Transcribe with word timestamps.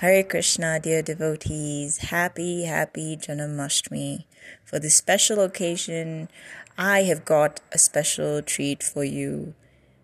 Hare 0.00 0.24
Krishna, 0.24 0.80
dear 0.80 1.02
devotees. 1.02 1.98
Happy, 1.98 2.64
happy 2.64 3.18
Janmashtami. 3.18 4.24
For 4.64 4.78
this 4.78 4.96
special 4.96 5.40
occasion, 5.40 6.30
I 6.78 7.02
have 7.02 7.26
got 7.26 7.60
a 7.70 7.76
special 7.76 8.40
treat 8.40 8.82
for 8.82 9.04
you. 9.04 9.52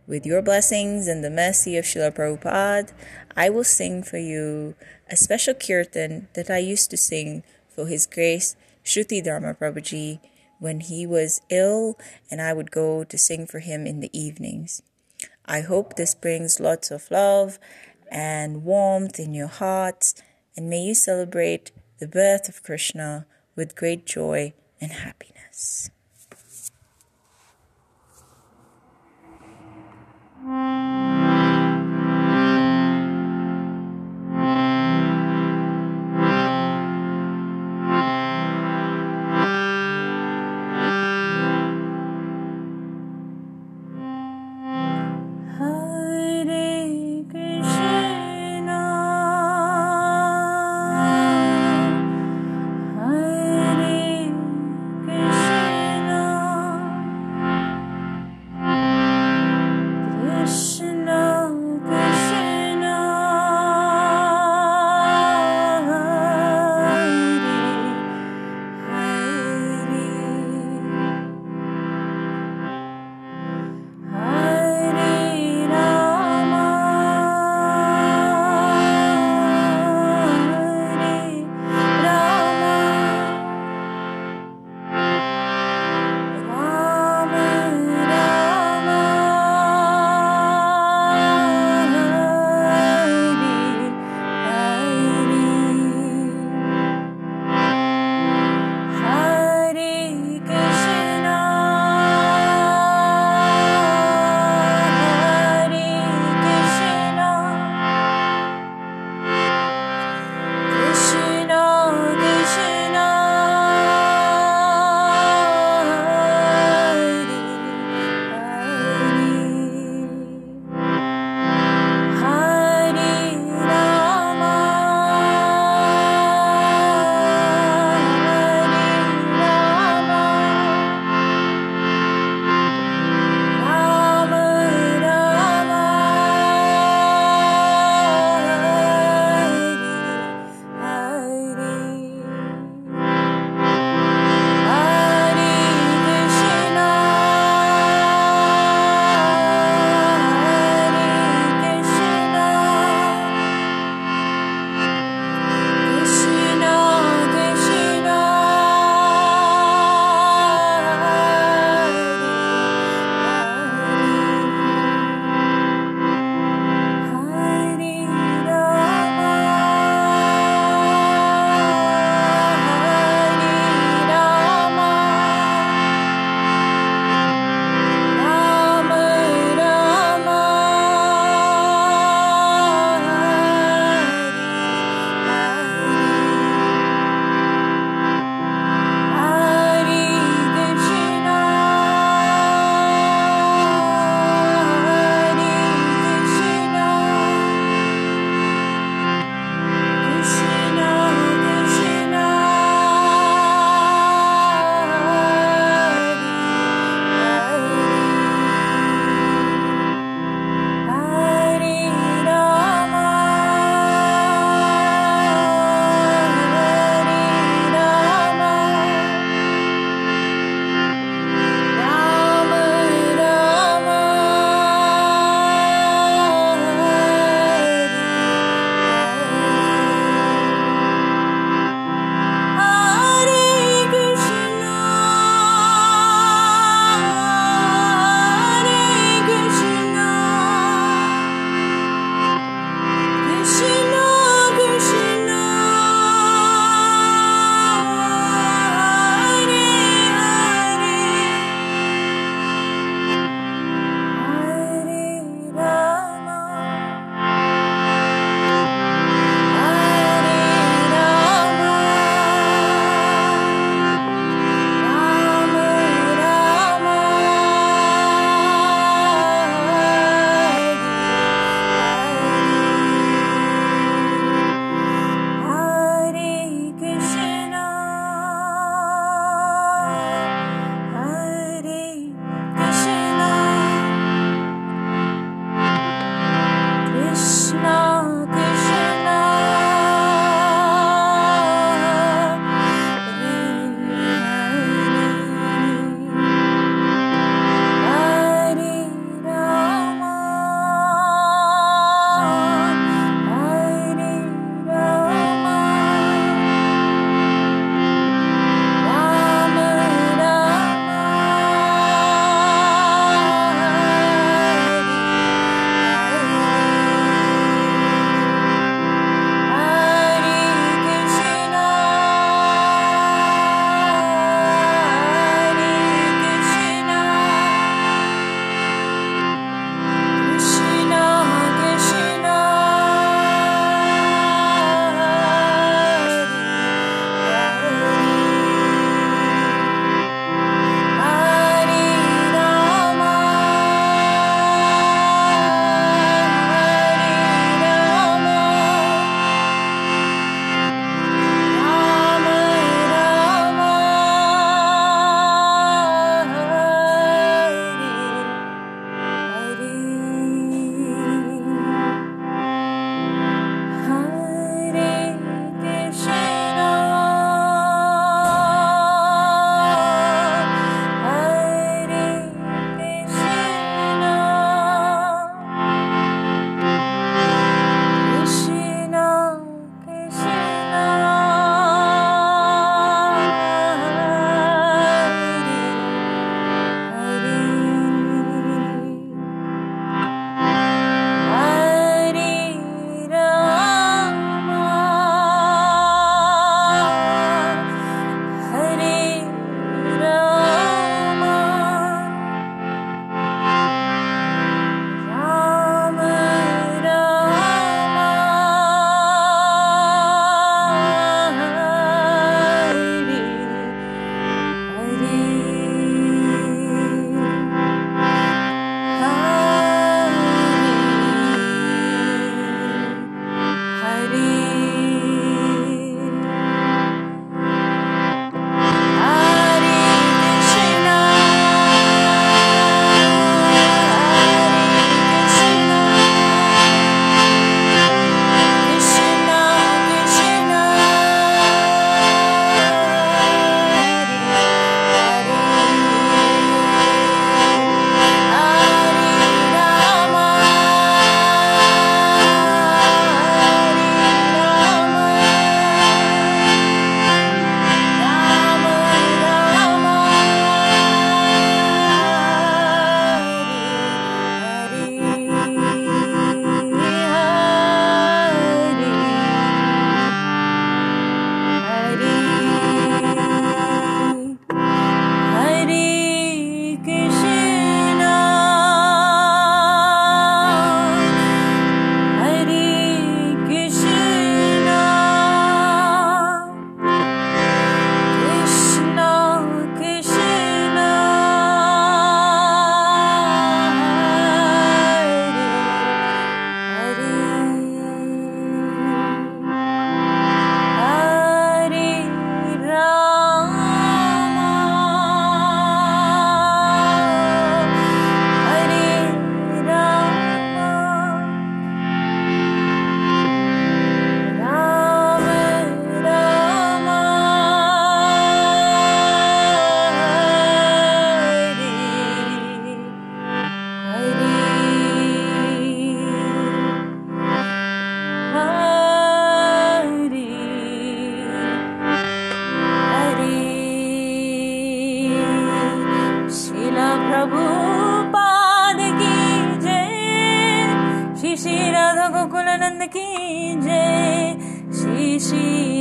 With 0.06 0.26
your 0.26 0.42
blessings 0.42 1.08
and 1.08 1.24
the 1.24 1.30
mercy 1.30 1.78
of 1.78 1.86
Srila 1.86 2.14
Prabhupada, 2.14 2.92
I 3.34 3.48
will 3.48 3.64
sing 3.64 4.02
for 4.02 4.18
you 4.18 4.74
a 5.10 5.16
special 5.16 5.54
kirtan 5.54 6.28
that 6.34 6.50
I 6.50 6.58
used 6.58 6.90
to 6.90 6.98
sing 6.98 7.42
for 7.70 7.86
His 7.86 8.04
Grace 8.04 8.54
Shruti 8.84 9.24
Dharma 9.24 9.54
Prabhuji 9.54 10.20
when 10.58 10.80
he 10.80 11.06
was 11.06 11.40
ill, 11.48 11.98
and 12.30 12.42
I 12.42 12.52
would 12.52 12.70
go 12.70 13.02
to 13.02 13.16
sing 13.16 13.46
for 13.46 13.60
him 13.60 13.86
in 13.86 14.00
the 14.00 14.10
evenings. 14.12 14.82
I 15.46 15.60
hope 15.60 15.94
this 15.94 16.14
brings 16.14 16.60
lots 16.60 16.90
of 16.90 17.10
love 17.10 17.58
and 18.10 18.64
warmth 18.64 19.18
in 19.18 19.34
your 19.34 19.46
hearts, 19.46 20.14
and 20.56 20.70
may 20.70 20.80
you 20.80 20.94
celebrate 20.94 21.72
the 21.98 22.08
birth 22.08 22.48
of 22.48 22.62
Krishna 22.62 23.26
with 23.54 23.76
great 23.76 24.06
joy 24.06 24.52
and 24.80 24.92
happiness. 24.92 25.90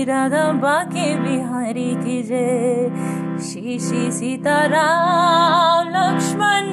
Radha 0.06 0.52
Banke 0.52 1.16
Bihari 1.20 1.96
की 1.96 2.22
जय। 2.24 2.90
Shri 3.42 3.80
Shri 3.80 4.12
Sitaram 4.12 5.88
Lakshman 5.90 6.70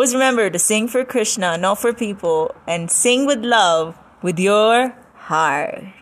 Always 0.00 0.14
remember 0.14 0.48
to 0.48 0.58
sing 0.58 0.88
for 0.88 1.04
Krishna, 1.04 1.58
not 1.58 1.78
for 1.78 1.92
people, 1.92 2.54
and 2.66 2.90
sing 2.90 3.26
with 3.26 3.44
love 3.44 3.98
with 4.22 4.38
your 4.38 4.96
heart. 5.28 5.99